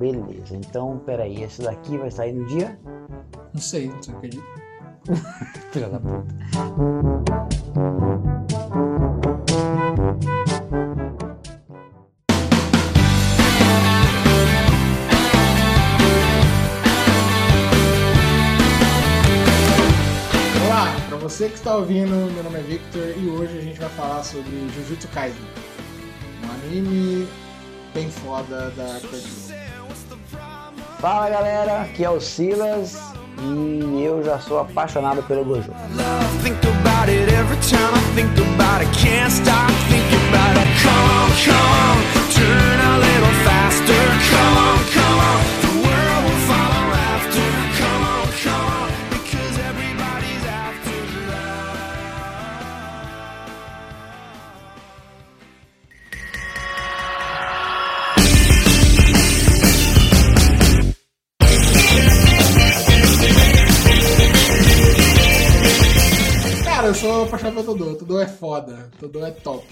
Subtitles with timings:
[0.00, 0.56] beleza.
[0.56, 2.78] Então, peraí, esse daqui vai sair no dia?
[3.52, 4.44] Não sei, não sei acredita.
[5.70, 6.24] Filha da puta.
[20.64, 23.90] Olá, pra você que está ouvindo, meu nome é Victor e hoje a gente vai
[23.90, 25.42] falar sobre Jujutsu Kaisen,
[26.46, 27.28] um anime
[27.92, 29.79] bem foda da Crunchyroll.
[31.00, 32.98] Fala galera, aqui é o Silas
[33.38, 35.72] e eu já sou apaixonado pelo Gojo.
[40.82, 44.04] Come come turn a little faster.
[44.28, 44.79] Come
[67.30, 69.64] apaixonado pelo Todô, Todô é foda, Todô é top.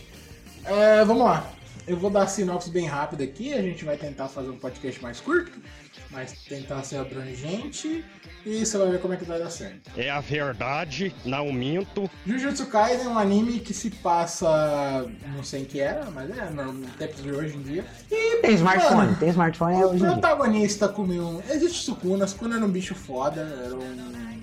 [0.65, 1.51] É, vamos lá,
[1.89, 5.03] eu vou dar a sinopse bem rápida aqui, a gente vai tentar fazer um podcast
[5.03, 5.59] mais curto,
[6.11, 8.05] mas tentar ser abrangente
[8.47, 9.91] e você vai ver como é que vai dar certo.
[9.97, 12.09] É a verdade, não minto.
[12.25, 16.51] Jujutsu Kaisen é um anime que se passa, não sei em que era, mas é
[16.51, 17.85] no tempo de hoje em dia.
[18.11, 20.13] E, Tem smartphone, mano, tem smartphone é o hoje dia.
[20.13, 21.43] protagonista comeu um...
[21.51, 24.43] Existe Sukuna, Sukuna era um bicho foda, era, um...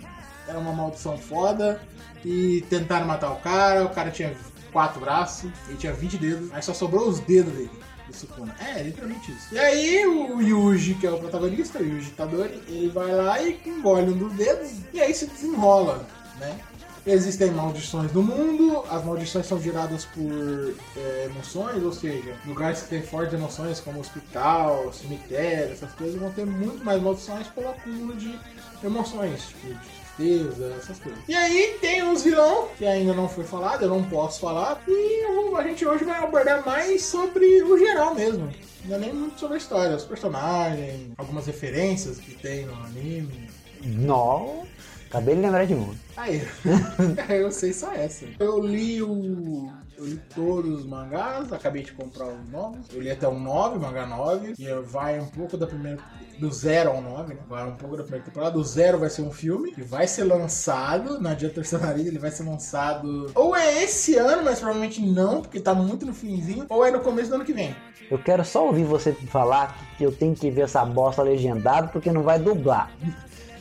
[0.50, 1.80] era uma maldição foda.
[2.26, 4.36] E tentaram matar o cara, o cara tinha
[4.73, 7.70] quatro braços, ele tinha 20 dedos, aí só sobrou os dedos dele.
[8.12, 8.56] Sukuna.
[8.59, 9.54] É, literalmente isso.
[9.54, 13.59] E aí o Yuji, que é o protagonista, o Yuji Tadori, ele vai lá e
[13.66, 16.06] engole um dos dedos e aí se desenrola,
[16.40, 16.58] né?
[17.06, 22.90] Existem maldições no mundo, as maldições são geradas por é, emoções, ou seja, lugares que
[22.90, 28.16] têm fortes emoções, como hospital, cemitério, essas coisas, vão ter muito mais maldições pelo acúmulo
[28.16, 28.40] de
[28.84, 29.78] emoções, tipo,
[30.16, 31.20] tristeza, essas coisas.
[31.28, 35.26] E aí tem os vilão, que ainda não foi falado, eu não posso falar, e
[35.56, 38.50] a gente hoje vai abordar mais sobre o geral mesmo.
[38.86, 43.50] Não é nem muito sobre a história, os personagens, algumas referências que tem no anime.
[43.84, 44.66] Não,
[45.08, 45.94] acabei de lembrar de um.
[46.18, 46.42] Aí,
[47.30, 48.25] eu sei só essa.
[48.40, 49.72] Eu li o.
[49.97, 52.85] Eu li todos os mangás, acabei de comprar os novos.
[52.94, 56.00] Eu li até o 9, mangá 9, que vai um pouco da primeira.
[56.38, 57.39] Do 0 ao 9, né?
[57.47, 58.51] Vai um pouco da primeira temporada.
[58.51, 62.07] Do 0 vai ser um filme que vai ser lançado na Dia Terceira Nariz.
[62.07, 63.31] Ele vai ser lançado.
[63.33, 66.66] Ou é esse ano, mas provavelmente não, porque tá muito no finzinho.
[66.67, 67.73] Ou é no começo do ano que vem.
[68.12, 72.12] Eu quero só ouvir você falar que eu tenho que ver essa bosta legendada porque
[72.12, 72.91] não vai dublar.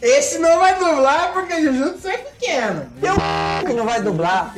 [0.02, 2.86] Esse não vai dublar porque Jujutsu é pequeno.
[3.00, 3.14] Eu
[3.64, 4.52] que não vai dublar.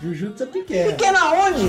[0.00, 0.90] Jujutsu é pequeno.
[0.92, 1.60] Pequena onde?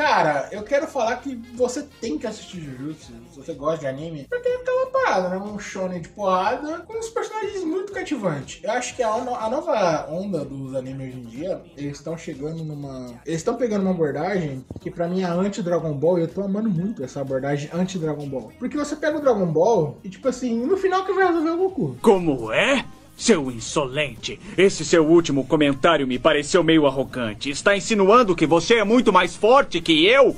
[0.00, 4.26] Cara, eu quero falar que você tem que assistir Jujutsu, se você gosta de anime,
[4.30, 5.36] porque é aquela parada, né?
[5.36, 8.64] Um shonen de porrada com uns personagens muito cativantes.
[8.64, 12.64] Eu acho que a, a nova onda dos animes hoje em dia, eles estão chegando
[12.64, 13.08] numa...
[13.26, 16.70] Eles estão pegando uma abordagem que pra mim é anti-Dragon Ball e eu tô amando
[16.70, 18.50] muito essa abordagem anti-Dragon Ball.
[18.58, 21.58] Porque você pega o Dragon Ball e, tipo assim, no final que vai resolver o
[21.58, 21.96] Goku.
[22.00, 22.86] Como é?
[23.20, 24.40] Seu insolente!
[24.56, 27.50] Esse seu último comentário me pareceu meio arrogante.
[27.50, 30.34] Está insinuando que você é muito mais forte que eu?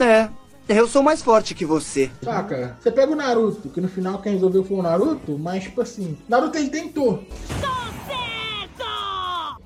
[0.00, 0.30] É,
[0.66, 2.10] eu sou mais forte que você.
[2.22, 2.78] Saca?
[2.80, 6.16] Você pega o Naruto, que no final quem resolveu foi o Naruto, mas tipo assim,
[6.26, 7.22] Naruto ele tentou.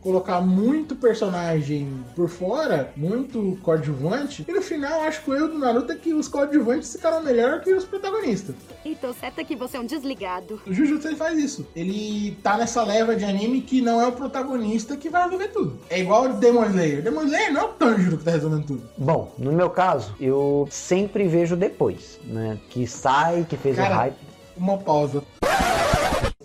[0.06, 5.59] Colocar muito personagem por fora, muito coadjuvante, e no final acho que o erro do
[5.59, 8.55] Naruto é que os coadjuvantes ficaram melhor que os protagonistas.
[8.84, 10.62] E tô certa que você é um desligado.
[10.65, 11.66] O Jujutsu ele faz isso.
[11.75, 15.81] Ele tá nessa leva de anime que não é o protagonista que vai resolver tudo.
[15.91, 17.03] É igual o Demon Slayer.
[17.03, 18.89] Demon Slayer não é o Tanjiro que tá resolvendo tudo.
[18.97, 22.61] Bom, no meu caso, eu sempre vejo depois, né?
[22.71, 24.16] Que sai, que fez Cara, o hype.
[24.56, 25.21] Uma pausa.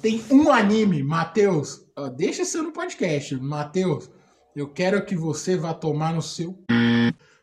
[0.01, 1.81] Tem um anime, Matheus.
[2.15, 3.35] Deixa ser no podcast.
[3.35, 4.09] Matheus,
[4.55, 6.57] eu quero que você vá tomar no seu.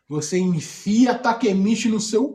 [0.09, 2.33] Você enfia Takemichi no seu.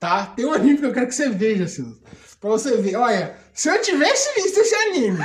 [0.00, 0.26] Tá?
[0.26, 1.96] Tem um anime que eu quero que você veja, Silas.
[2.40, 2.96] Pra você ver.
[2.96, 5.20] Olha, se eu tivesse visto esse anime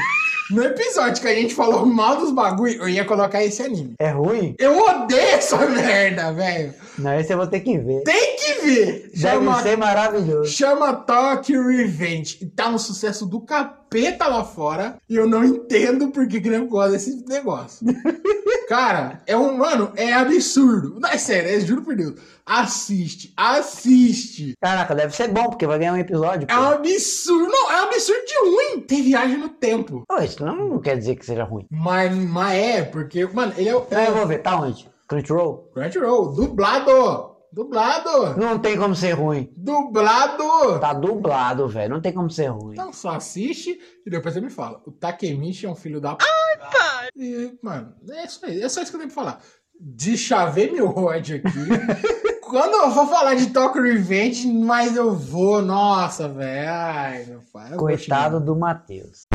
[0.52, 3.96] no episódio que a gente falou mal dos bagulho, eu ia colocar esse anime.
[4.00, 4.56] É ruim?
[4.60, 6.76] Eu odeio essa merda, velho.
[7.00, 8.04] Não, esse eu vou ter que ver.
[8.04, 8.37] Tem
[8.68, 10.52] Deve Chama- ser maravilhoso.
[10.52, 12.38] Chama Tokyo Revenge.
[12.42, 14.98] E tá um sucesso do capeta lá fora.
[15.10, 17.86] E eu não entendo por que não gosta desse negócio.
[18.68, 19.58] Cara, é um.
[19.58, 21.00] Mano, é absurdo.
[21.00, 22.20] Não, é sério, é, juro por Deus.
[22.46, 24.54] Assiste, assiste.
[24.62, 26.48] Caraca, deve ser bom, porque vai ganhar um episódio.
[26.50, 26.62] É pô.
[26.62, 27.48] um absurdo.
[27.50, 28.82] Não, é um absurdo de ruim.
[28.82, 30.04] Tem viagem no tempo.
[30.08, 31.66] Pô, isso não, não quer dizer que seja ruim.
[31.72, 33.86] Mas, mas é, porque, mano, ele é o.
[33.90, 34.88] Eu vou ver, tá onde?
[35.08, 35.70] Crunchyroll?
[35.74, 37.37] Crunchyroll, dublado.
[37.52, 38.38] Dublado.
[38.38, 39.52] Não tem como ser ruim.
[39.56, 40.80] Dublado.
[40.80, 41.94] Tá dublado, velho.
[41.94, 42.74] Não tem como ser ruim.
[42.74, 44.82] Então só assiste e depois você me fala.
[44.86, 46.26] O Takemichi é um filho da p.
[46.26, 47.10] Ai, pai!
[47.16, 48.62] E, mano, é isso aí.
[48.62, 49.42] É só isso que eu tenho pra falar.
[49.80, 51.50] De chaver meu ódio aqui.
[52.42, 55.62] Quando eu for falar de Tokyo Revenge, mas eu vou.
[55.62, 56.70] Nossa, velho.
[56.70, 57.70] Ai, meu pai.
[57.72, 59.26] vou Coitado do Matheus.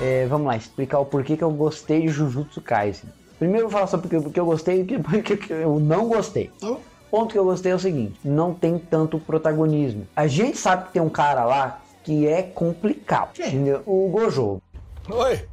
[0.00, 3.08] É, vamos lá, explicar o porquê que eu gostei de Jujutsu Kaisen.
[3.42, 6.48] Primeiro eu vou falar sobre porque, porque eu gostei e porque porque eu não gostei.
[6.60, 6.70] Tá?
[6.70, 6.80] O
[7.10, 10.06] ponto que eu gostei é o seguinte: não tem tanto protagonismo.
[10.14, 13.32] A gente sabe que tem um cara lá que é complicado.
[13.32, 13.74] Quem?
[13.84, 14.62] O Gojo.
[15.10, 15.44] Oi,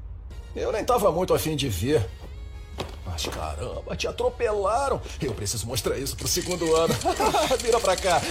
[0.56, 2.08] eu nem tava muito afim de ver.
[3.20, 5.02] Mas caramba, te atropelaram.
[5.22, 6.94] Eu preciso mostrar isso pro segundo ano.
[7.62, 8.22] Vira pra cá.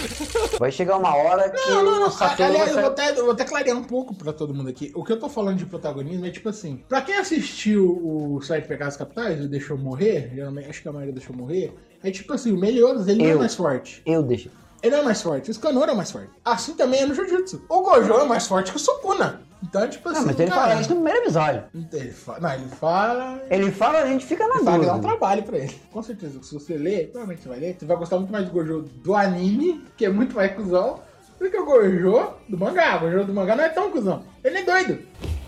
[0.57, 2.17] Vai chegar uma hora que Não, não, não.
[2.19, 4.91] Aliás, eu vai vou, até, eu vou até clarear um pouco pra todo mundo aqui.
[4.95, 8.67] O que eu tô falando de protagonismo é tipo assim: pra quem assistiu o Sete
[8.67, 12.51] Pecados Capitais e deixou morrer, geralmente, acho que a maioria deixou morrer, é tipo assim:
[12.51, 13.39] o Meliodas ele não é Eu.
[13.39, 14.01] mais forte.
[14.05, 14.49] Eu deixo.
[14.81, 16.31] Ele é mais forte, o Scanor é mais forte.
[16.43, 17.65] Assim também é no Jiu-Jitsu.
[17.69, 19.41] O Gojo é mais forte que o Sukuna.
[19.61, 20.19] Então, tipo assim.
[20.19, 21.63] Não, mas ele cara, fala isso no primeiro episódio.
[21.93, 22.39] Ele fala.
[22.39, 23.41] Não, ele fala.
[23.49, 25.09] Ele fala, a gente fica na Ele fala que dá um dúvida.
[25.17, 25.81] trabalho pra ele.
[25.91, 28.51] Com certeza, se você ler, provavelmente você vai ler, você vai gostar muito mais do
[28.51, 31.01] Gojo do anime, que é muito mais cuzão,
[31.39, 32.97] do que o Gojo do mangá.
[32.97, 34.23] O Gojo do mangá não é tão cuzão.
[34.43, 34.99] Ele é doido.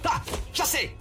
[0.04, 0.22] Tá,
[0.52, 0.94] já sei.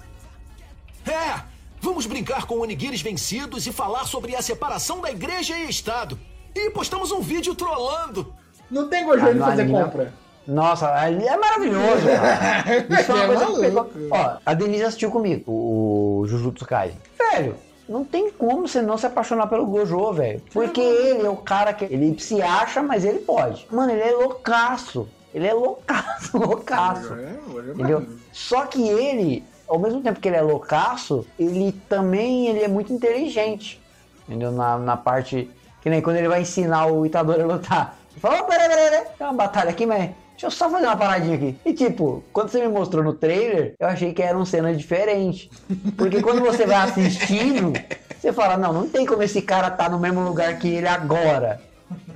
[1.06, 1.40] É,
[1.80, 6.18] vamos brincar com onigiris vencidos e falar sobre a separação da igreja e Estado.
[6.54, 8.32] E postamos um vídeo trollando.
[8.70, 10.12] Não tem Gojo Ah, fazer anime, compra.
[10.50, 13.00] Nossa, ali é maravilhoso, cara.
[13.00, 13.60] Isso é uma É coisa que maluco.
[13.60, 14.08] pegou.
[14.10, 16.98] Ó, a Denise assistiu comigo, o Jujutsu Kaisen.
[17.32, 17.54] Velho,
[17.88, 20.42] não tem como você não se apaixonar pelo Gojo, velho.
[20.52, 21.84] Porque ele é o cara que.
[21.84, 23.66] Ele se acha, mas ele pode.
[23.70, 25.08] Mano, ele é loucaço.
[25.32, 27.14] Ele é loucaço, loucaço.
[27.14, 27.22] É,
[27.68, 28.06] é Entendeu?
[28.32, 32.92] Só que ele, ao mesmo tempo que ele é loucaço, ele também ele é muito
[32.92, 33.80] inteligente.
[34.26, 34.50] Entendeu?
[34.50, 35.48] Na, na parte.
[35.80, 37.96] Que nem quando ele vai ensinar o Itadori a lutar.
[38.10, 40.10] Ele fala, "Ô, peraí, peraí, peraí, tem uma batalha aqui, mas.
[40.40, 41.54] Deixa eu só fazer uma paradinha aqui.
[41.66, 45.50] E tipo, quando você me mostrou no trailer, eu achei que eram cenas diferentes.
[45.98, 47.74] Porque quando você vai assistindo,
[48.18, 51.60] você fala, não, não tem como esse cara tá no mesmo lugar que ele agora.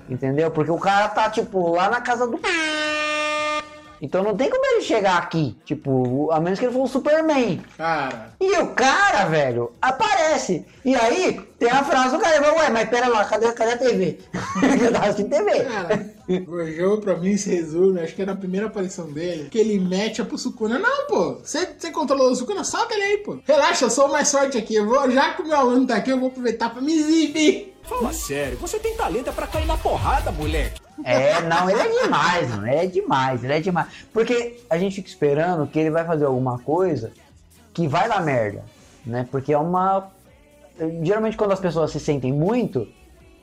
[0.09, 0.51] Entendeu?
[0.51, 2.41] Porque o cara tá, tipo, lá na casa do.
[4.03, 7.63] Então não tem como ele chegar aqui, tipo, a menos que ele for o Superman.
[7.79, 10.67] Cara, E o cara, velho, aparece.
[10.85, 14.19] E aí, tem a frase do cara, ué, mas pera lá, cadê, cadê a TV?
[14.83, 15.65] Eu tava assistindo TV.
[15.65, 19.59] cara, o Gojo pra mim se resume, acho que é na primeira aparição dele, que
[19.59, 20.79] ele mete a pro Sukuna.
[20.79, 23.39] Não, pô, você você controlou o Sukuna, solta ele aí, pô.
[23.45, 24.75] Relaxa, eu sou o mais forte aqui.
[24.75, 27.75] Eu vou, já que o meu aluno tá aqui, eu vou aproveitar pra me exibir.
[27.85, 30.81] Fala sério, você tem talento é pra cair na porrada, moleque.
[31.05, 32.67] É, não, ele é demais, mano.
[32.67, 33.89] Ele é demais, ele é demais.
[34.13, 37.13] Porque a gente fica esperando que ele vai fazer alguma coisa
[37.75, 38.65] que vai dar merda,
[39.05, 39.27] né?
[39.31, 40.09] Porque é uma.
[41.03, 42.89] Geralmente quando as pessoas se sentem muito,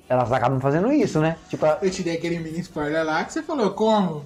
[0.09, 1.37] elas acabam fazendo isso, né?
[1.49, 4.25] Tipo, a- Eu te dei aquele mini spoiler lá que você falou, como?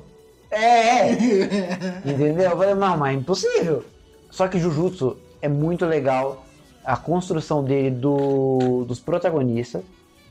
[0.52, 2.02] é, é.
[2.06, 2.50] Entendeu?
[2.52, 3.86] Eu falei, não, mas é impossível.
[4.32, 6.46] Só que Jujutsu é muito legal
[6.84, 9.84] a construção dele do, dos protagonistas,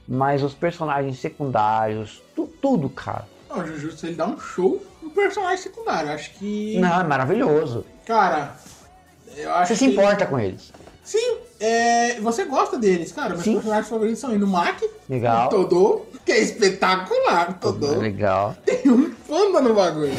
[0.07, 3.27] mas os personagens secundários, tu- tudo, cara.
[3.49, 6.11] Não, o Jujutsu ele dá um show no personagem secundário.
[6.11, 6.79] Acho que.
[6.79, 7.85] Não, é maravilhoso.
[8.05, 8.57] Cara,
[9.37, 10.73] eu acho Você se que- importa com eles.
[11.03, 13.31] Sim, é, você gosta deles, cara.
[13.31, 13.55] Meus Sim.
[13.55, 15.47] personagens favoritos são Inumaki, Legal.
[15.47, 17.59] o Todô, que é espetacular.
[17.59, 18.55] Todô Legal.
[18.65, 20.13] tem um fama no bagulho.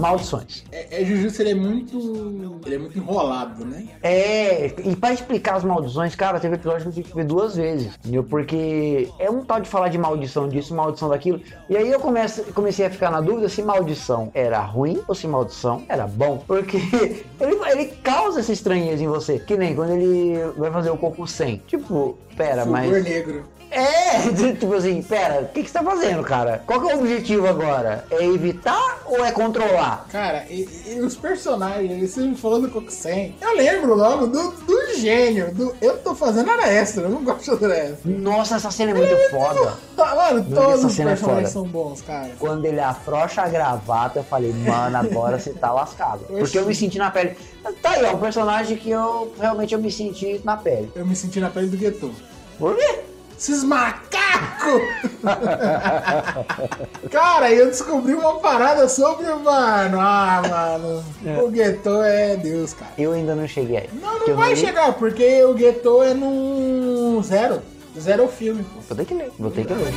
[0.00, 0.64] Maldições.
[0.72, 2.60] É, é Jujutsu ele é muito.
[2.64, 3.88] Ele é muito enrolado, né?
[4.02, 7.56] É, e pra explicar as maldições, cara, teve episódio que eu tive que ver duas
[7.56, 8.24] vezes, entendeu?
[8.24, 12.42] Porque é um tal de falar de maldição disso, maldição daquilo, e aí eu comece,
[12.52, 16.76] comecei a ficar na dúvida se maldição era ruim ou se maldição era bom, porque
[17.40, 21.26] ele, ele causa essa estranheza em você, que nem quando ele vai fazer o Coco
[21.26, 21.62] 100.
[21.66, 23.04] Tipo, pera, Fulgor mas...
[23.04, 23.44] negro.
[23.70, 24.18] É,
[24.58, 26.62] tipo assim, pera, o que, que você tá fazendo, cara?
[26.66, 28.04] Qual que é o objetivo agora?
[28.10, 30.06] É evitar ou é controlar?
[30.10, 33.36] Cara, e, e os personagens, você me falou do Kokusen.
[33.40, 35.54] Eu lembro logo do, do gênio.
[35.54, 38.10] Do, eu tô fazendo hora extra, eu não gosto de hora extra.
[38.10, 39.74] Nossa, essa cena é muito foda.
[39.98, 41.64] Ah, Mano, Meu, todos os é personagens foda.
[41.64, 42.30] são bons, cara.
[42.38, 46.24] Quando ele afrouxa a gravata, eu falei, mano, agora você tá lascado.
[46.26, 47.36] Porque eu me senti na pele.
[47.82, 50.90] Tá aí, ó, um personagem que eu realmente eu me senti na pele.
[50.94, 52.12] Eu me senti na pele do Geto.
[52.58, 53.00] Por quê?
[53.40, 54.82] Esses macacos!
[57.10, 59.98] Cara, eu descobri uma parada sobre, mano.
[59.98, 61.02] Ah, mano.
[61.42, 62.92] O Gueto é Deus, cara.
[62.98, 63.88] Eu ainda não cheguei aí.
[63.94, 67.62] Não, não vai chegar, porque o Gueto é no zero.
[67.98, 68.62] Zero é filme.
[68.86, 69.94] Vou ter que ler, vou ter que ler.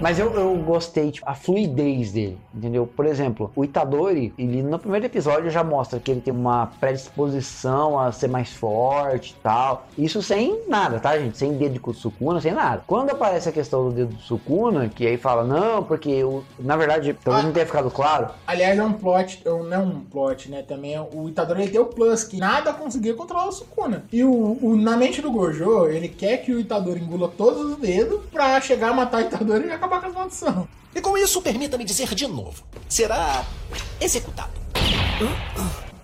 [0.00, 2.86] Mas eu, eu gostei, tipo, a fluidez dele, entendeu?
[2.86, 7.98] Por exemplo, o Itadori, ele no primeiro episódio já mostra que ele tem uma predisposição
[7.98, 9.88] a ser mais forte e tal.
[9.96, 11.36] Isso sem nada, tá, gente?
[11.36, 12.82] Sem dedo de Sukuna, sem nada.
[12.86, 16.76] Quando aparece a questão do dedo do Sukuna, que aí fala, não, porque o, na
[16.76, 20.62] verdade, talvez não tenha ficado claro, Aliás, é um plot, não é um plot, né?
[20.62, 24.04] Também é- o Itadori ele tem o plus, que nada conseguia controlar o Sukuna.
[24.12, 27.76] E o, o- na mente do Gojo, ele quer que o Itadori engula todos os
[27.76, 30.68] dedos pra chegar a matar o Itadori e acabar com a maldição.
[30.94, 33.44] E com isso, permita-me dizer de novo: será
[34.00, 34.50] executado.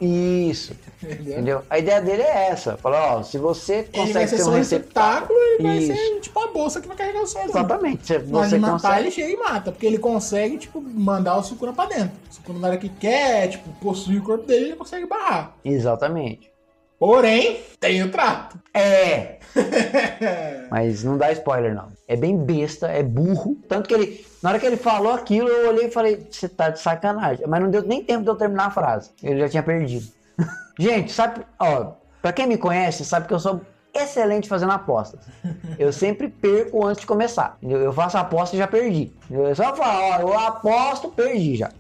[0.00, 0.74] Isso.
[1.02, 1.62] Entendeu?
[1.70, 2.76] A ideia dele é essa.
[2.76, 5.38] Falar, ó, se você Ele vai consegue ser um receptáculo.
[5.38, 5.94] receptáculo, ele vai Isso.
[6.14, 7.50] ser tipo a bolsa que vai carregar o sozinho.
[7.50, 8.06] Exatamente.
[8.06, 9.00] Se hora você matar, consegue.
[9.00, 12.16] ele chega e mata, porque ele consegue, tipo, mandar o Sukuna pra dentro.
[12.30, 15.54] O Sukuna, na hora que quer, tipo, possuir o corpo dele, ele consegue barrar.
[15.64, 16.50] Exatamente.
[16.98, 18.58] Porém, tem o trato.
[18.72, 19.38] É.
[20.70, 21.88] Mas não dá spoiler, não.
[22.06, 23.56] É bem besta, é burro.
[23.68, 24.26] Tanto que ele.
[24.42, 27.46] Na hora que ele falou aquilo, eu olhei e falei, você tá de sacanagem.
[27.46, 29.10] Mas não deu nem tempo de eu terminar a frase.
[29.22, 30.06] Ele já tinha perdido.
[30.78, 33.60] Gente, sabe, ó, pra quem me conhece, sabe que eu sou
[33.94, 35.20] excelente fazendo apostas.
[35.78, 37.56] Eu sempre perco antes de começar.
[37.62, 39.12] Eu faço aposta e já perdi.
[39.30, 41.70] Eu só falo, ó, eu aposto, perdi já.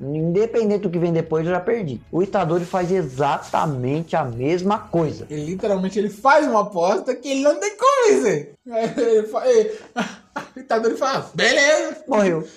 [0.00, 2.00] Independente do que vem depois, eu já perdi.
[2.10, 5.26] O Itadori faz exatamente a mesma coisa.
[5.30, 8.54] Ele literalmente ele faz uma aposta que ele não tem como dizer.
[8.70, 9.70] Aí Ele fa- ele-
[10.56, 12.04] O Itadori fala, beleza.
[12.08, 12.46] Morreu.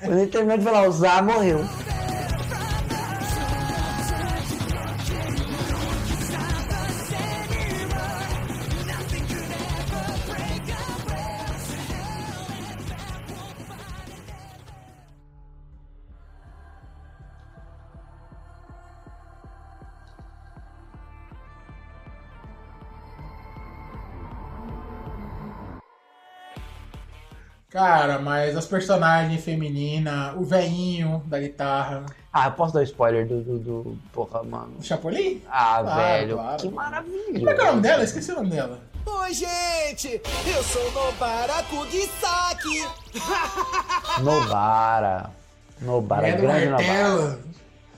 [0.00, 1.60] Quando ele terminou de falar usar, morreu.
[27.70, 33.42] Cara, mas as personagens femininas, o velhinho da guitarra, Ah, eu posso dar spoiler do.
[33.42, 34.74] do, do- Porra, mano.
[34.78, 35.40] o Chapolin?
[35.48, 36.34] Ah, Claro, velho.
[36.36, 36.56] claro.
[36.58, 37.32] Que maravilha.
[37.38, 38.02] Como é que é o nome dela?
[38.04, 38.78] Esqueci o nome dela.
[39.06, 40.20] Oi, gente!
[40.46, 42.86] Eu sou Nobara Kugisaki!
[44.22, 45.30] Nobara.
[45.80, 46.86] Nobara, É grande Nobara.
[46.86, 47.38] martelo.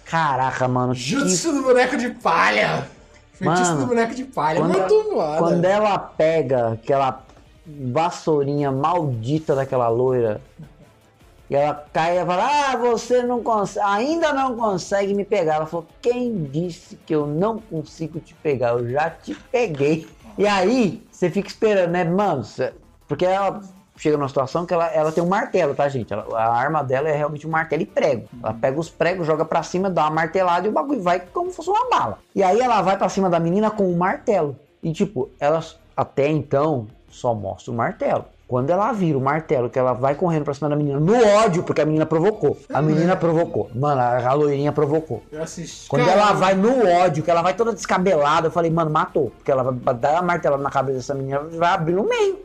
[0.04, 0.92] Caraca, mano.
[0.94, 2.86] que- Jutsu do boneco de palha.
[3.32, 4.60] Feitiço Mano, do boneco de palha.
[4.60, 5.38] Quando, Muito ela, foda.
[5.38, 7.24] quando ela pega aquela
[7.66, 10.40] vassourinha maldita daquela loira
[11.50, 15.56] e ela cai e fala: Ah, você não consegue, ainda não consegue me pegar.
[15.56, 18.70] Ela falou: Quem disse que eu não consigo te pegar?
[18.70, 20.08] Eu já te peguei.
[20.38, 22.42] E aí você fica esperando, né, mano?
[23.06, 23.60] Porque ela
[23.98, 26.10] chega numa situação que ela, ela tem um martelo, tá, gente?
[26.10, 28.26] Ela- a arma dela é realmente um martelo e prego.
[28.42, 31.50] Ela pega os pregos, joga pra cima, dá uma martelada e o bagulho vai como
[31.50, 32.18] se fosse uma bala.
[32.34, 34.56] E aí ela vai pra cima da menina com o martelo.
[34.82, 35.62] E tipo, ela
[35.94, 38.24] até então só mostra o martelo.
[38.48, 41.62] Quando ela vira o martelo, que ela vai correndo pra cima da menina, no ódio,
[41.62, 42.58] porque a menina provocou.
[42.72, 43.70] A menina provocou.
[43.74, 45.22] Mano, a, loirinha provocou.
[45.32, 45.88] Eu assisti.
[45.88, 49.30] Quando Cara, ela vai no ódio, que ela vai toda descabelada, eu falei, mano, matou.
[49.30, 52.40] Porque ela vai dar a martelada na cabeça dessa menina, vai abrir no meio.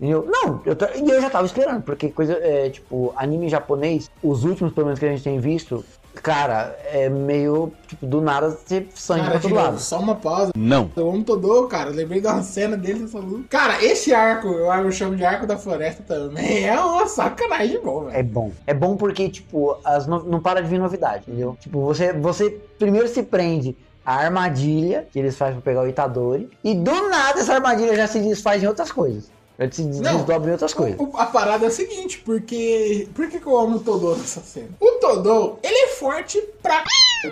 [0.00, 0.24] Entendeu?
[0.28, 4.44] Não, eu, tô- e eu já tava esperando, porque coisa, é, tipo, anime japonês, os
[4.44, 8.88] últimos pelo menos que a gente tem visto, cara, é meio, tipo, do nada ter
[8.94, 9.78] sangue Cara, pra todo lado.
[9.80, 10.52] só uma pausa.
[10.56, 10.90] Não.
[10.96, 11.90] Eu amo Todô, cara.
[11.90, 13.44] Lembrei de uma cena dele nessa luta.
[13.48, 16.64] Cara, esse arco, eu, chamo de arco da floresta também.
[16.68, 18.16] É uma sacanagem de bom, velho.
[18.16, 18.52] É bom.
[18.68, 21.56] É bom porque, tipo, as no- não para de vir novidade, entendeu?
[21.60, 26.48] Tipo, você, você primeiro se prende à armadilha que eles fazem pra pegar o Itadori,
[26.64, 29.30] e do nada essa armadilha já se desfaz em outras coisas.
[29.58, 30.16] Já se des- Não.
[30.18, 30.98] desdobra em outras coisas.
[31.00, 33.08] O- a parada é a seguinte, porque.
[33.14, 34.68] Por que, que eu amo o Todô nessa cena?
[34.80, 36.84] O Todô, ele é forte pra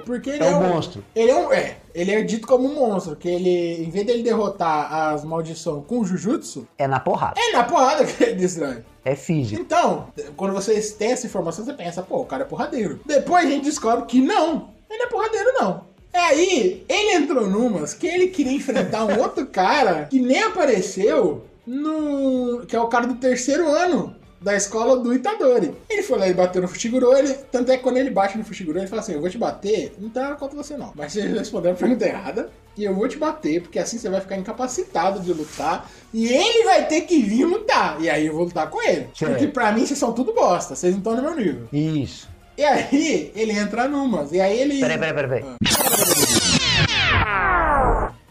[0.04, 1.04] porque ele É é, um um monstro.
[1.14, 1.52] Ele é um.
[1.52, 5.85] É, ele é dito como um monstro, que ele, em vez dele derrotar as maldições
[5.87, 7.38] com o Jujutsu, É na porrada.
[7.40, 8.78] é na porrada que ele destrói.
[9.04, 9.62] É físico.
[9.62, 12.99] Então, quando vocês têm essa informação, você pensa, pô, o cara é porradeiro.
[13.06, 15.83] Depois a gente descobre que não, ele é porradeiro, não.
[16.12, 21.45] É aí, ele entrou numas que ele queria enfrentar um outro cara que nem apareceu
[21.66, 22.64] no.
[22.66, 25.75] que é o cara do terceiro ano da escola do Itadori.
[25.88, 28.44] Ele foi lá e bateu no Fushiguro, ele, tanto é que quando ele bate no
[28.44, 31.23] Fushiguro, ele fala assim, eu vou te bater, não nada contra você não, mas você
[31.26, 35.20] respondeu a pergunta errada, e eu vou te bater, porque assim você vai ficar incapacitado
[35.20, 38.80] de lutar, e ele vai ter que vir lutar, e aí eu vou lutar com
[38.82, 39.08] ele.
[39.14, 39.32] Certo.
[39.32, 41.68] Porque pra mim vocês são tudo bosta, vocês não estão no meu nível.
[41.73, 42.28] Isso.
[42.56, 44.80] E aí, ele entra numas, e aí ele...
[44.80, 45.42] Peraí, peraí, peraí.
[45.42, 45.56] peraí.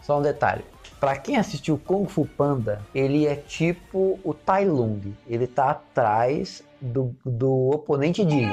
[0.02, 0.64] Só um detalhe.
[1.06, 5.14] Pra quem assistiu Kung Fu Panda, ele é tipo o Tai Lung.
[5.28, 8.52] Ele tá atrás do, do oponente digno.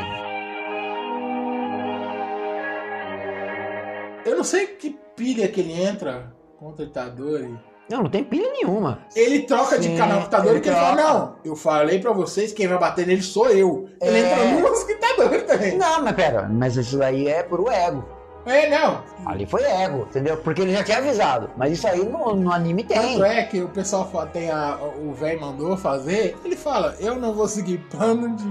[4.24, 7.60] Eu não sei que pilha que ele entra contra o Itadori.
[7.90, 9.00] Não, não tem pilha nenhuma.
[9.16, 12.12] Ele troca de Sim, canal com o Itadori ele ele fala, não, eu falei pra
[12.12, 13.90] vocês, quem vai bater nele sou eu.
[14.00, 14.32] Ele É.
[14.32, 15.76] entra numas com o Itadori também.
[15.76, 18.06] Não, mas pera, mas isso daí é puro ego.
[18.46, 19.04] É, não.
[19.26, 20.38] Ali foi ego, entendeu?
[20.38, 21.50] Porque ele já tinha avisado.
[21.56, 23.00] Mas isso aí no, no anime tem.
[23.00, 27.34] Tanto é que o pessoal tem a, o velho mandou fazer, ele fala, eu não
[27.34, 28.44] vou seguir plano de...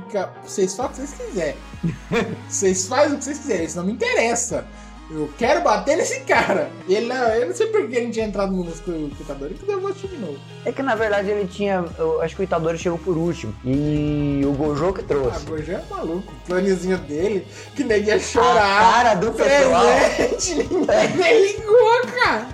[0.44, 1.56] Vocês fazem o que vocês quiserem.
[2.48, 4.64] Vocês fazem o que vocês quiserem, isso não me interessa.
[5.14, 6.70] Eu quero bater nesse cara.
[6.88, 9.54] E ele, não- eu não sei por que ele tinha entrado no com o Itadori,
[9.54, 10.38] que eu vou assistir de novo.
[10.64, 11.84] É que na verdade ele tinha.
[11.98, 13.54] Eu acho que o Itadori chegou por último.
[13.64, 15.44] E o Gojo que Ah, trouxe.
[15.46, 16.32] Gojo é maluco.
[16.32, 18.78] O planezinho dele, que ia chorar.
[18.78, 19.84] A cara do pessoal.
[20.16, 22.46] Presente, ninguém ligou, cara.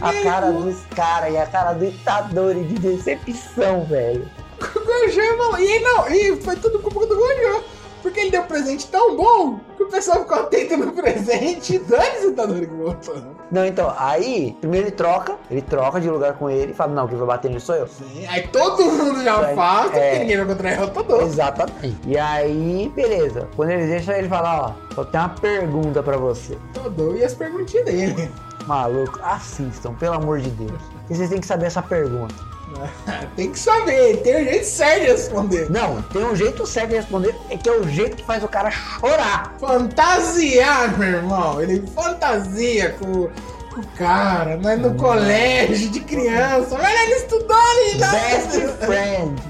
[0.00, 4.28] A cara dos caras e a cara do Itadori de decepção, velho.
[4.60, 5.60] O Gojo é maluco.
[5.60, 7.64] E não, e foi tudo culpa do Gojo.
[8.04, 11.78] Porque ele deu um presente tão bom que o pessoal ficou atento no presente.
[11.88, 13.16] Dane-se o Itadori que voltou.
[13.50, 17.08] Não, então, aí, primeiro ele troca, ele troca de lugar com ele e fala, não,
[17.08, 17.88] quem vai bater nele sou eu.
[17.88, 20.18] Sim, Aí todo mundo já Aí, faz, porque é.
[20.18, 21.22] ninguém vai contra ele, todo.
[21.22, 21.98] Exatamente.
[22.06, 23.48] E aí, beleza.
[23.56, 26.58] Quando ele deixa ele falar, ó, só tem uma pergunta pra você.
[26.74, 27.16] Todo.
[27.16, 28.30] E as perguntinhas dele.
[28.66, 30.82] Maluco, assistam, pelo amor de Deus.
[31.08, 32.34] E vocês têm que saber essa pergunta.
[33.36, 35.70] Tem que saber, tem um jeito certo de responder.
[35.70, 38.48] Não, tem um jeito certo de responder, é que é o jeito que faz o
[38.48, 39.54] cara chorar.
[39.58, 41.60] Fantasiar, meu irmão.
[41.60, 43.28] Ele fantasia com,
[43.76, 46.78] o cara, mas no colégio de criança.
[46.78, 48.10] Mas ele estudou ali, não.
[48.10, 49.42] Best friend.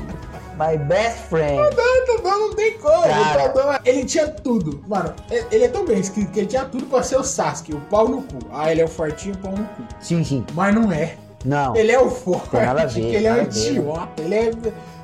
[0.57, 1.57] My best friend.
[1.57, 3.03] Não, não, não tem como.
[3.03, 3.81] Cara.
[3.85, 4.83] Ele tinha tudo.
[4.87, 7.75] Mano, ele ele é tão bem escrito que ele tinha tudo pra ser o Sasuke,
[7.75, 8.39] o pau no cu.
[8.53, 9.83] Ah, ele é o fortinho, o pau no cu.
[10.01, 10.47] Sim, sim.
[10.55, 11.17] Mas não é.
[11.45, 11.77] Não.
[11.77, 14.23] Ele é o forte, nada a ver, ele é um idiota.
[14.23, 14.51] Ele é.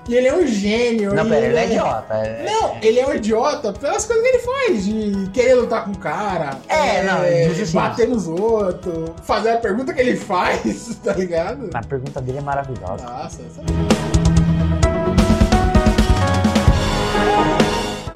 [0.08, 1.14] E ele é um gênio.
[1.14, 2.14] Não, pera, ele é idiota.
[2.14, 5.92] é- Não, ele é um idiota pelas coisas que ele faz, de querer lutar com
[5.92, 10.16] o cara, É, não, ele diz assim, bater nos outros, fazer a pergunta que ele
[10.16, 11.68] faz, tá ligado?
[11.74, 13.04] A pergunta dele é maravilhosa.
[13.04, 13.60] Nossa, essa...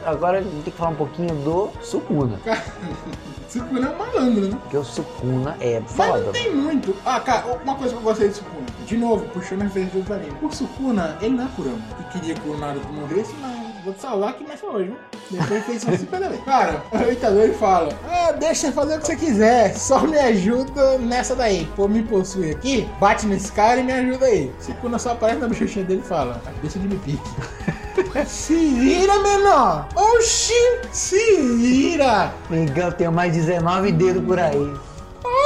[0.07, 2.39] Agora a gente tem que falar um pouquinho do Sukuna.
[3.55, 4.59] Sukuna é um malandro, né?
[4.63, 6.19] Porque o Sukuna é Mas foda.
[6.25, 6.97] não tem muito.
[7.07, 8.67] Ah, cara, uma coisa que eu gostei do Sukuna.
[8.87, 10.37] De novo, puxando a referência do anime.
[10.43, 11.79] O Sukuna, ele não é Kurama.
[12.11, 14.87] Que queria que o Naruto morresse, mas vou te salvar aqui nessa hoje,
[15.31, 15.41] viu?
[15.41, 16.45] Depois fez umas 50 vezes.
[16.45, 19.75] Cara, o Itadori fala: Ah, deixa eu fazer o que você quiser.
[19.77, 21.67] Só me ajuda nessa daí.
[21.77, 24.53] Pô, me possui aqui, bate nesse cara e me ajuda aí.
[24.61, 27.23] Sukuna só aparece na bochechinha dele e fala: "Ah, Deixa de me pique.
[28.27, 29.89] Se vira, menor!
[29.95, 30.53] Oxi!
[30.93, 32.33] Se vira!
[32.51, 34.73] Me engano, tem mais 19 dedos por aí.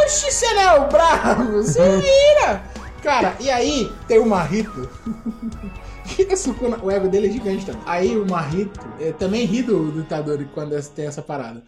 [0.04, 1.62] Oxi, não é o bravo!
[1.62, 2.62] Se vira!
[3.02, 4.88] Cara, e aí tem o Marrito.
[6.16, 7.82] que o Sukuna, o ego dele é gigante também.
[7.86, 11.62] Aí o Marrito eh, também ri do, do Itadori quando tem essa parada.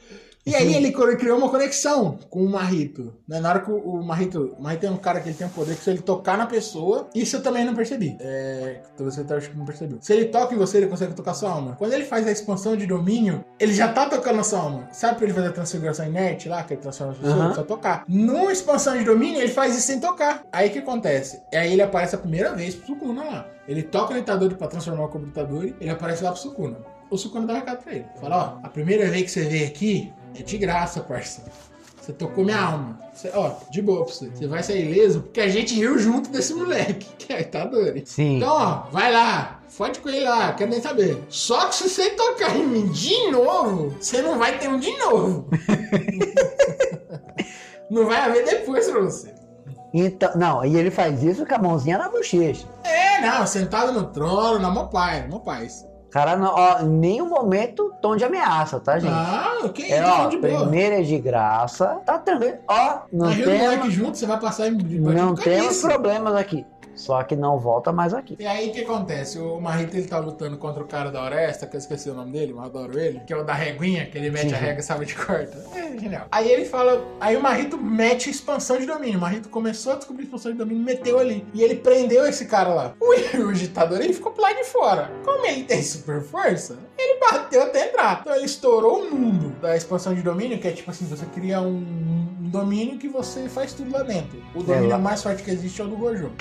[0.47, 3.15] E aí ele criou uma conexão com o Marrito.
[3.29, 3.41] Né?
[3.41, 4.55] Na hora que o, o Marrito.
[4.59, 6.47] O Marrito é um cara que ele tem um poder que se ele tocar na
[6.47, 7.09] pessoa.
[7.15, 8.17] Isso eu também não percebi.
[8.21, 8.81] É.
[8.95, 9.99] Então você tá, acho que não percebeu.
[10.01, 11.77] Se ele toca em você, ele consegue tocar sua alma.
[11.77, 14.89] Quando ele faz a expansão de domínio, ele já tá tocando a sua alma.
[14.93, 17.41] Sabe pra ele fazer a transfiguração inerte lá, que ele transforma as pessoas?
[17.41, 17.55] Aham.
[17.55, 18.05] Só tocar.
[18.09, 20.43] Numa expansão de domínio, ele faz isso sem tocar.
[20.53, 21.43] Aí o que acontece?
[21.53, 23.47] Aí ele aparece a primeira vez pro Sukuna lá.
[23.69, 26.79] Ele toca no Itadori pra transformar o computador, ele aparece lá pro Sukuna.
[27.11, 28.07] O Sukuna dá um recado pra ele.
[28.21, 31.43] Fala, ó, a primeira vez que você veio aqui é de graça, parça.
[32.01, 32.99] Você tocou minha alma.
[33.13, 34.31] Você- ó, de boa pra você.
[34.31, 38.03] Você vai sair ileso porque a gente riu junto desse moleque, que é o Itadori.
[38.07, 38.37] Sim.
[38.39, 39.61] Então, ó, vai lá.
[39.69, 41.23] Fode com ele lá, quero nem saber.
[41.29, 44.97] Só que se você tocar em mim de novo, você não vai ter um de
[44.99, 45.47] novo.
[47.91, 49.35] não vai haver depois pra você.
[49.93, 52.67] Então, não, e ele faz isso com a mãozinha na bochecha.
[52.85, 55.85] É, não, sentado no trono, na mó pai, mó paz.
[56.11, 59.13] Cara, não, ó, em nenhum momento tom de ameaça, tá, gente?
[59.13, 60.61] Ah, ok, é, tá ó, falando de boa.
[60.63, 62.59] primeiro é de graça, tá tranquilo.
[62.67, 65.43] Ó, não o moleque temos, junto, você vai passar em não caniço.
[65.43, 66.67] temos problemas aqui.
[67.01, 68.37] Só que não volta mais aqui.
[68.39, 69.39] E aí o que acontece?
[69.39, 72.31] O Marrito ele tá lutando contra o cara da Oresta, que eu esqueci o nome
[72.31, 74.81] dele, mas eu adoro ele, que é o da reguinha, que ele mete a régua
[74.81, 75.65] e sabe de corta.
[75.75, 76.27] É genial.
[76.31, 77.03] Aí ele fala.
[77.19, 79.17] Aí o Marrito mete a expansão de domínio.
[79.17, 81.47] O Marrito começou a descobrir a expansão de domínio e meteu ali.
[81.55, 82.95] E ele prendeu esse cara lá.
[83.01, 83.15] O,
[83.49, 85.11] o ditador ele ficou pro lado de fora.
[85.25, 88.21] Como ele tem super força, ele bateu até entrar.
[88.21, 91.61] Então ele estourou o mundo da expansão de domínio, que é tipo assim, você cria
[91.61, 91.77] um,
[92.41, 94.43] um domínio que você faz tudo lá dentro.
[94.55, 94.99] O domínio lá.
[94.99, 96.33] mais forte que existe é o do Gojo.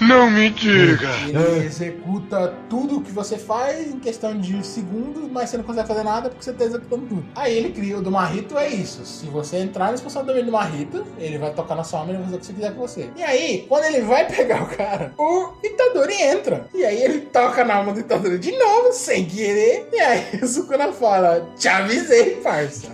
[0.00, 1.10] Não me diga.
[1.26, 6.04] Ele executa tudo que você faz em questão de segundos, mas você não consegue fazer
[6.04, 7.24] nada porque você tá executando tudo.
[7.34, 9.04] Aí ele cria o do Marrito, é isso.
[9.04, 12.12] Se você entrar na expansão do domínio do Marrito, ele vai tocar na sua alma
[12.12, 13.10] e vai fazer o que você quiser com você.
[13.16, 16.68] E aí, quando ele vai pegar o cara, o Itadori entra.
[16.72, 19.88] E aí ele toca na alma do Itadori de novo, sem querer.
[19.92, 20.00] E
[20.42, 22.88] o Sukuna fala, te avisei, parça.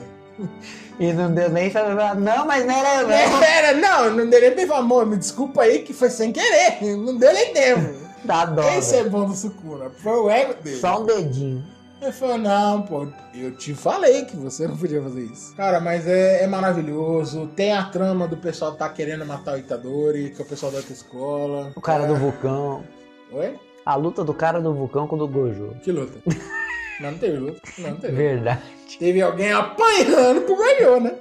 [0.99, 3.03] E não deu nem pra falar, não, mas não era.
[3.03, 3.41] Não.
[3.41, 6.97] Pera, não, não deu nem pra falar, amor, me desculpa aí que foi sem querer.
[6.97, 7.95] Não deu nem tempo.
[8.25, 8.69] Dá dó.
[8.71, 9.91] Esse é bom do Sukuna.
[9.91, 10.81] Foi o ego dele.
[10.81, 11.65] Só um dedinho.
[12.01, 15.55] Ele falou, não, pô, eu te falei que você não podia fazer isso.
[15.57, 17.47] Cara, mas é, é maravilhoso.
[17.57, 20.79] Tem a trama do pessoal tá querendo matar o Itadori, que é o pessoal da
[20.79, 21.73] outra escola.
[21.75, 22.07] O cara é.
[22.07, 22.85] do vulcão.
[23.33, 23.59] Oi?
[23.87, 25.77] A luta do cara do vulcão com o do Gojo.
[25.83, 26.19] Que luta?
[27.01, 27.61] não, teve luta.
[27.79, 28.15] Não, teve.
[28.15, 28.61] Verdade.
[28.99, 31.15] Teve alguém apanhando pro Goiô, né?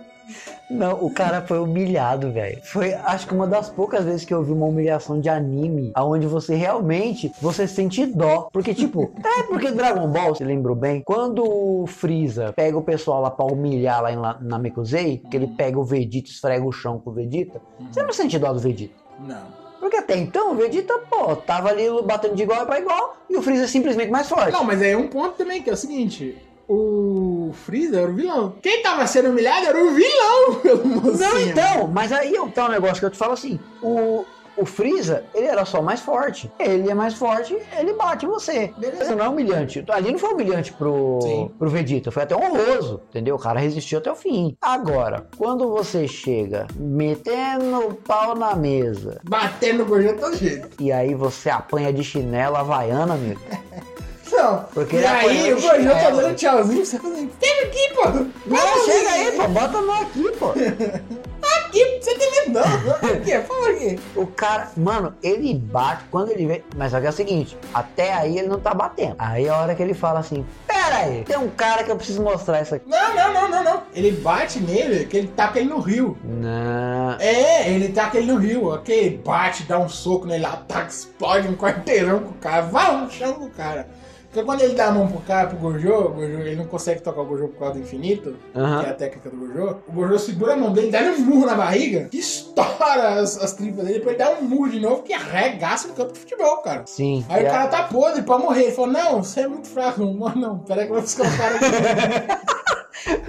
[0.70, 2.60] Não, o cara foi humilhado, velho.
[2.64, 6.26] Foi, acho que uma das poucas vezes que eu vi uma humilhação de anime, aonde
[6.26, 8.48] você realmente, você sente dó.
[8.52, 13.22] Porque, tipo, é porque Dragon Ball, você lembrou bem, quando o Freeza pega o pessoal
[13.22, 16.66] lá pra humilhar lá em La- na Namekusei, que ele pega o Vegeta e esfrega
[16.66, 18.94] o chão com o Vegeta, você não sente dó do Vegeta.
[19.20, 19.63] Não.
[19.84, 23.42] Porque até então o Vegeta, pô, tava ali batendo de igual pra igual e o
[23.42, 24.54] Freeza é simplesmente mais forte.
[24.54, 26.38] Não, mas aí é um ponto também, que é o seguinte.
[26.70, 28.56] O Freeza era o vilão.
[28.62, 31.18] Quem tava sendo humilhado era o vilão pelo mocinho.
[31.18, 34.24] Não, então, mas aí é um negócio que eu te falo assim: o,
[34.58, 36.52] o Freeza, ele era só mais forte.
[36.60, 38.74] Ele é mais forte, ele bate em você.
[38.78, 39.84] Beleza, não é humilhante.
[39.90, 41.52] Ali não foi humilhante pro, Sim.
[41.58, 43.36] pro Vegeta, foi até honroso, entendeu?
[43.36, 44.56] O cara resistiu até o fim.
[44.62, 50.70] Agora, quando você chega metendo o pau na mesa Batendo de todo jeito.
[50.80, 53.42] e aí você apanha de chinelo havaiana, amigo.
[54.34, 54.66] Não.
[54.74, 57.32] Porque e aí o Goiô tá dando tchauzinho, você fazendo.
[57.42, 58.10] Chega aqui, pô!
[58.48, 60.54] Não, chega aí, pô, bota a mão aqui, pô.
[61.44, 63.10] Aqui, você tem medo não.
[63.12, 64.00] Aqui, fala aqui.
[64.16, 66.64] O cara, mano, ele bate quando ele vê.
[66.76, 69.16] Mas só que é o seguinte: até aí ele não tá batendo.
[69.18, 71.96] Aí é a hora que ele fala assim: Pera aí, tem um cara que eu
[71.96, 72.88] preciso mostrar isso aqui.
[72.88, 73.84] Não, não, não, não, não.
[73.94, 76.18] Ele bate nele, que ele taca ele no rio.
[76.24, 77.18] Não.
[77.20, 78.68] É, ele taca ele no rio.
[78.68, 83.12] Ok, bate, dá um soco nele, ataca, explode um quarteirão com o cara, vai no
[83.12, 83.88] chão com o cara.
[84.34, 87.22] Porque quando ele dá a mão pro cara, pro Gojo, Gojo ele não consegue tocar
[87.22, 88.80] o Gojo por causa do infinito, Aham.
[88.80, 89.78] que é a técnica do Gojo.
[89.88, 93.54] O Gojo segura a mão dele, dá um murro na barriga, que estoura as, as
[93.54, 96.82] tripas dele, depois dá um murro de novo, que arregaça no campo de futebol, cara.
[96.88, 97.24] Sim.
[97.30, 98.64] Aí E o cara tá podre pra morrer.
[98.64, 100.02] Ele falou, não, você é muito fraco.
[100.04, 102.54] Não, não, peraí que eu vou buscar o cara aqui.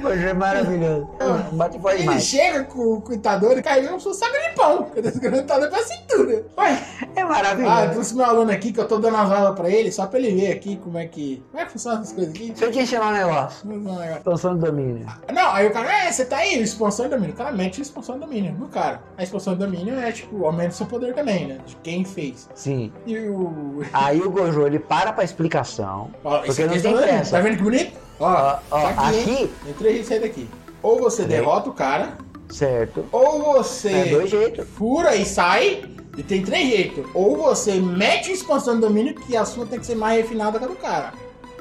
[0.04, 1.08] Hoje é maravilhoso.
[1.52, 2.24] Bate forte Ele demais.
[2.24, 4.88] chega com, com o Itadori e cai sua saco de pão.
[4.94, 6.44] O Itadori pra cintura.
[6.58, 6.70] Ué,
[7.14, 7.90] É ah, eu maravilhoso.
[7.92, 10.32] trouxe meu aluno aqui que eu tô dando as aulas pra ele, só pra ele
[10.40, 11.42] ver aqui como é que.
[11.50, 12.48] Como é que funciona essas coisas aqui?
[12.50, 13.68] Deixa eu te ensinar um negócio.
[14.16, 15.06] Expansão do domínio.
[15.32, 17.34] Não, aí o cara, é, você tá aí, expansão de domínio.
[17.34, 19.00] O cara mete expansão de domínio no cara.
[19.16, 21.58] A expansão de domínio é tipo, aumenta o seu poder também, né?
[21.66, 22.48] De quem fez.
[22.54, 22.92] Sim.
[23.06, 23.82] E o.
[23.92, 26.10] Aí o Gojo ele para pra explicação.
[26.22, 27.37] Ó, porque não é tem pressa.
[27.37, 28.03] Tá vendo que bonito?
[28.20, 30.48] Ó, Ó, ó, tá aqui, aqui- Tem três sair daqui.
[30.83, 32.18] Ou você derrota o cara,
[32.50, 33.05] Certo.
[33.11, 34.66] ou você É dois jeitos.
[34.77, 35.83] fura e sai.
[36.16, 37.05] E tem três jeitos.
[37.12, 40.64] Ou você mete expansão de domínio, que a sua tem que ser mais refinada que
[40.64, 41.12] a do cara.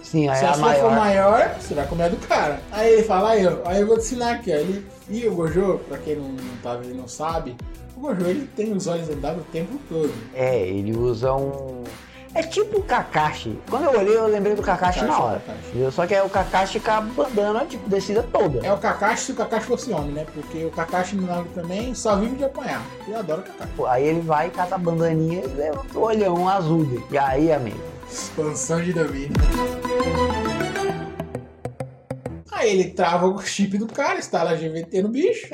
[0.03, 0.99] Sim, aí Se a a sua for maior.
[1.31, 2.59] maior, você vai comer a do cara.
[2.71, 4.55] Aí ele fala, aí eu, aí eu vou te ensinar aqui, ó.
[4.55, 7.55] Ele, e o Gojo, pra quem não, não tá vendo, não sabe,
[7.97, 10.13] o Gojo ele tem os olhos vendados o tempo todo.
[10.35, 11.83] É, ele usa um.
[12.35, 13.59] É tipo o Kakashi.
[13.69, 15.39] Quando eu olhei, eu lembrei do Kakashi na Kakashi, hora.
[15.45, 15.91] Kakashi.
[15.91, 18.65] Só que é o Kakashi com a bandana, tipo, descida toda.
[18.65, 20.25] É o Kakashi se o Kakashi fosse homem, né?
[20.33, 22.81] Porque o Kakashi no Naruto também só vive de apanhar.
[23.07, 23.71] Eu adoro o Kakashi.
[23.87, 27.05] Aí ele vai, cata a bandaninha e levanta o olhão azul dele.
[27.11, 27.79] E aí, amigo?
[28.11, 29.31] Expansão de domínio.
[32.51, 35.47] Aí ele trava o chip do cara, instala GVT no bicho.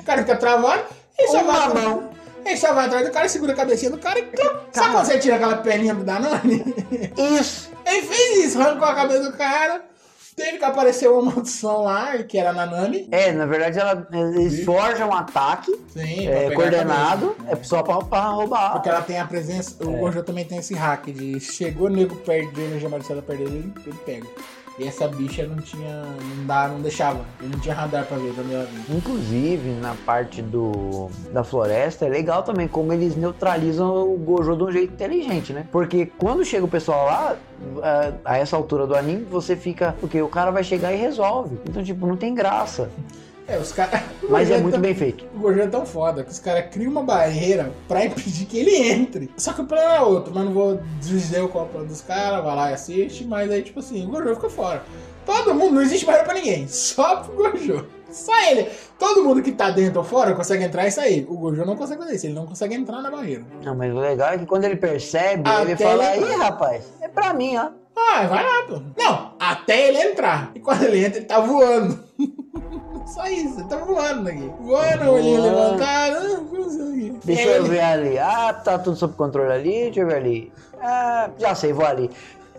[0.00, 0.84] O cara fica travado.
[1.18, 2.07] Ele só, Uma vai, mão.
[2.48, 4.28] Ele só vai atrás do cara, segura a cabecinha do cara e.
[4.72, 6.64] Sabe quando você tira aquela peninha do Danone?
[7.38, 7.70] Isso!
[7.86, 9.82] Ele fez isso, arrancou a cabeça do cara.
[10.38, 13.08] Teve que aparecer uma maldição lá, que era a Nanami.
[13.10, 18.20] É, na verdade, ela, eles forjam um ataque Sim, é, coordenado, é só pra, pra
[18.28, 18.74] roubar.
[18.74, 19.76] Porque ela tem a presença.
[19.84, 23.98] O Gojo também tem esse hack de chegou nego perto dele, perto dele, ele, ele
[24.06, 24.26] pega.
[24.78, 26.02] E essa bicha não tinha.
[26.36, 27.24] não, dá, não deixava.
[27.40, 28.66] Ele não tinha radar pra ver também.
[28.88, 34.62] Inclusive, na parte do da floresta, é legal também como eles neutralizam o Gojo de
[34.62, 35.66] um jeito inteligente, né?
[35.72, 37.36] Porque quando chega o pessoal lá,
[37.82, 39.96] a, a essa altura do anime, você fica.
[40.00, 41.58] Porque o cara vai chegar e resolve.
[41.68, 42.88] Então, tipo, não tem graça.
[43.48, 44.02] É, os caras.
[44.28, 45.24] Mas é muito bem feito.
[45.34, 48.76] O Gojo é tão foda que os caras criam uma barreira pra impedir que ele
[48.76, 49.30] entre.
[49.38, 52.02] Só que o plano é outro, mas não vou dizer qual é o plano dos
[52.02, 54.82] caras, vai lá e assiste, mas aí, tipo assim, o Gojo fica fora.
[55.24, 57.86] Todo mundo, não existe barreira pra ninguém, só pro Gojo.
[58.10, 58.68] Só ele.
[58.98, 61.26] Todo mundo que tá dentro ou fora consegue entrar e sair.
[61.28, 63.44] O Gojo não consegue fazer isso, ele não consegue entrar na barreira.
[63.64, 66.84] Não, mas o legal é que quando ele percebe, Até ele fala, ele- ih, rapaz,
[67.00, 67.70] é pra mim, ó.
[67.96, 68.82] Ah, vai lá, pô.
[68.96, 70.52] Não, até ele entrar.
[70.54, 71.98] E quando ele entra, ele tá voando.
[73.14, 74.50] Só isso, ele tá voando aqui.
[74.60, 76.16] Voando, olhinho levantado.
[76.16, 77.18] ah.
[77.24, 78.18] Deixa eu ele- ver ali.
[78.18, 80.52] Ah, tá tudo sob controle ali, deixa eu ver ali.
[80.80, 82.10] Ah, já sei, vou ali.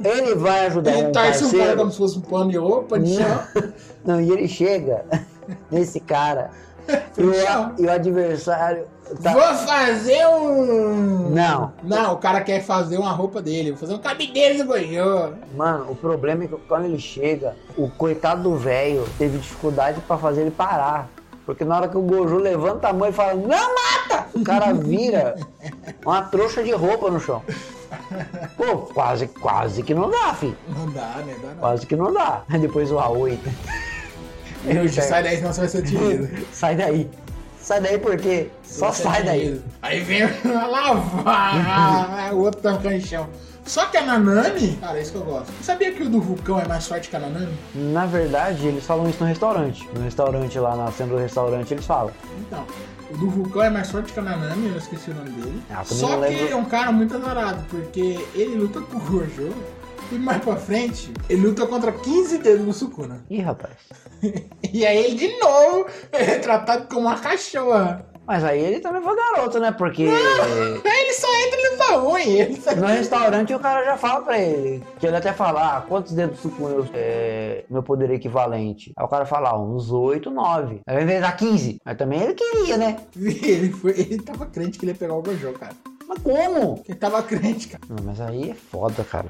[0.04, 1.78] Ele vai ajudar Ele um torce um cara parceiro.
[1.78, 3.44] como se fosse um pano de roupa de chão.
[4.06, 5.04] Não, e ele chega
[5.70, 6.52] nesse cara
[7.18, 7.34] e o,
[7.78, 8.86] e o adversário
[9.22, 9.34] tá...
[9.34, 11.30] Vou fazer um.
[11.30, 11.74] Não.
[11.84, 13.72] Não, o cara quer fazer uma roupa dele.
[13.72, 15.34] Vou fazer um cabideiro do Goiô.
[15.56, 20.18] Mano, o problema é que quando ele chega, o coitado do velho teve dificuldade pra
[20.18, 21.10] fazer ele parar.
[21.46, 24.28] Porque na hora que o Gojo levanta a mão e fala, não mata!
[24.36, 25.36] O cara vira
[26.06, 27.42] uma trouxa de roupa no chão.
[28.56, 30.56] Pô, quase, quase que não dá, filho.
[30.68, 31.36] Não dá, né?
[31.42, 31.56] Dá não.
[31.56, 32.44] Quase que não dá.
[32.48, 33.40] Aí Depois o A8.
[34.66, 36.46] Ele sai daí, senão você vai ser atingido.
[36.52, 37.10] sai daí.
[37.70, 39.62] Sai daí porque só sai daí.
[39.84, 43.30] Aí vem lavar, o outro tancando em chão.
[43.64, 45.52] Só que a Nanami, cara, é isso que eu gosto.
[45.52, 47.54] Você sabia que o do vulcão é mais forte que a Nanami?
[47.76, 49.88] Na verdade, eles falam isso no restaurante.
[49.94, 52.12] No restaurante lá, na cena do restaurante, eles falam.
[52.40, 52.66] Então,
[53.12, 55.62] o do vulcão é mais forte que a Nanami, eu esqueci o nome dele.
[55.70, 59.54] Ah, Só que é um cara muito azarado, porque ele luta com o Gojo.
[60.12, 63.24] E mais pra frente, ele luta contra 15 dedos do Sukuna.
[63.30, 63.74] Ih, rapaz.
[64.74, 68.06] E aí ele de novo é tratado como uma cachorra.
[68.28, 69.72] Mas aí ele também foi garoto, né?
[69.72, 70.12] Porque Aí
[71.02, 72.30] ele só entra e luta ruim.
[72.34, 72.76] Ele só...
[72.76, 74.84] no restaurante o cara já fala pra ele.
[75.00, 78.94] Que ele até fala, ah, quantos dedos do Sukuna eu- é meu poder equivalente?
[78.96, 80.82] Aí o cara fala, ah, uns 8, 9.
[80.86, 81.80] Aí vai inventar 15.
[81.84, 82.98] Mas também ele queria, né?
[83.16, 85.74] Ele, foi, ele tava crente que ele ia pegar o Gojo, cara.
[86.10, 86.84] Mas como?
[86.88, 87.84] Ele tava crente, cara.
[87.88, 89.28] Não, mas aí é foda, cara.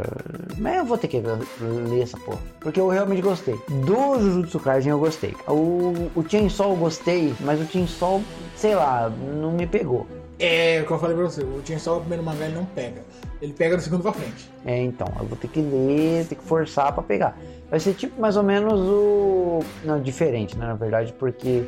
[0.58, 2.40] Mas eu vou ter que ler essa porra.
[2.62, 3.60] Porque eu realmente gostei.
[3.68, 5.36] Do Jujutsu Kaisen eu gostei.
[5.46, 8.24] O, o Chainsaw eu gostei, mas o Chainsaw,
[8.56, 10.08] sei lá, não me pegou.
[10.40, 13.04] É, o que eu falei pra você, o Chainsaw, o primeiro mangá, ele não pega.
[13.42, 14.50] Ele pega do segundo pra frente.
[14.66, 17.38] É, então, eu vou ter que ler, ter que forçar pra pegar.
[17.70, 19.60] Vai ser tipo mais ou menos o.
[19.84, 20.66] Não, diferente, né?
[20.66, 21.66] Na verdade, porque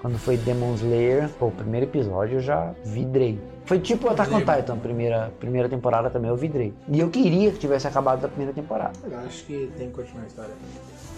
[0.00, 3.38] quando foi Demon Slayer, pô, o primeiro episódio eu já vidrei.
[3.66, 4.38] Foi tipo Attack on.
[4.40, 6.72] Titan, primeira, primeira temporada também eu vidrei.
[6.88, 8.92] E eu queria que tivesse acabado da primeira temporada.
[9.04, 10.54] Eu acho que tem que continuar a história.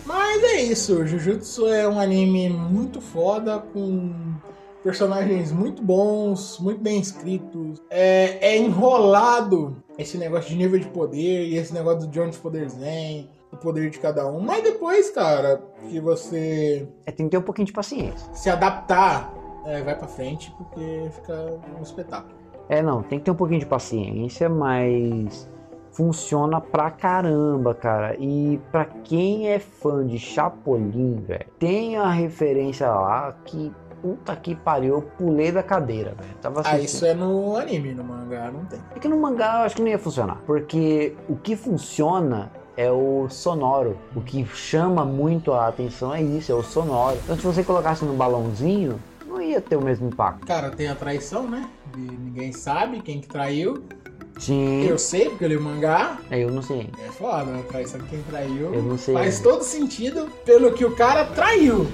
[0.06, 4.10] Mas é isso, Jujutsu é um anime muito foda, com
[4.82, 7.82] personagens muito bons, muito bem escritos.
[7.90, 12.38] É, é enrolado esse negócio de nível de poder e esse negócio de onde os
[12.38, 14.40] poderes vêm, o poder de cada um.
[14.40, 18.32] Mas depois, cara, que você É, tem que ter um pouquinho de paciência.
[18.32, 19.34] se adaptar,
[19.66, 22.37] é, vai pra frente, porque fica um espetáculo.
[22.68, 25.48] É, não, tem que ter um pouquinho de paciência, mas
[25.92, 28.14] funciona pra caramba, cara.
[28.18, 34.54] E pra quem é fã de Chapolin, velho, tem a referência lá que puta que
[34.54, 36.34] pariu, eu pulei da cadeira, velho.
[36.40, 36.84] Tava Ah, assistindo.
[36.84, 38.78] isso é no anime, no mangá não tem.
[38.94, 42.92] É que no mangá eu acho que não ia funcionar, porque o que funciona é
[42.92, 43.96] o sonoro.
[44.14, 47.16] O que chama muito a atenção é isso, é o sonoro.
[47.24, 50.46] Então se você colocasse no balãozinho, não ia ter o mesmo impacto.
[50.46, 51.68] Cara, tem a traição, né?
[51.98, 53.82] De ninguém sabe quem que traiu.
[54.38, 56.16] Sim, Eu sei, porque eu li o mangá.
[56.30, 56.88] eu não sei.
[57.04, 57.64] É foda, né?
[57.68, 58.72] Traição quem traiu.
[58.72, 59.14] Eu não sei.
[59.14, 61.88] Faz todo sentido pelo que o cara traiu.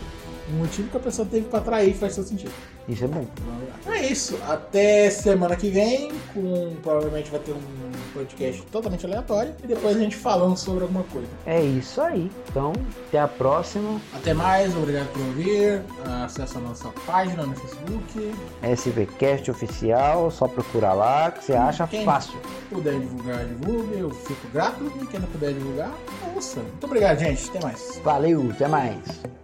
[0.50, 2.52] O motivo que a pessoa teve pra trair faz todo sentido.
[2.86, 3.26] Isso é bom.
[3.86, 4.38] É isso.
[4.46, 7.60] Até semana que vem, com provavelmente vai ter um
[8.14, 9.54] podcast totalmente aleatório.
[9.62, 11.28] E depois a gente falando sobre alguma coisa.
[11.44, 12.30] É isso aí.
[12.48, 12.72] Então,
[13.08, 14.00] até a próxima.
[14.14, 15.82] Até mais, obrigado por ouvir.
[16.24, 18.32] Acesse a nossa página no Facebook.
[18.62, 22.38] SVCast oficial, só procurar lá que você acha Quem fácil.
[22.70, 23.98] puder divulgar, divulgue.
[23.98, 24.90] Eu fico grato.
[25.02, 25.90] E quem não puder divulgar,
[26.34, 26.60] ouça.
[26.60, 27.48] Muito obrigado, gente.
[27.50, 28.00] Até mais.
[28.02, 29.43] Valeu, até mais.